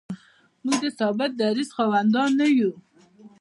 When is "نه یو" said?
2.39-2.71